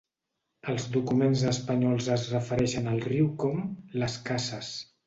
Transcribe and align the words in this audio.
Els 0.71 0.87
documents 0.95 1.43
espanyols 1.53 2.09
es 2.17 2.27
refereixen 2.35 2.91
al 2.95 3.01
riu 3.13 3.33
com 3.47 3.65
Las 4.03 4.23
Casas. 4.33 4.79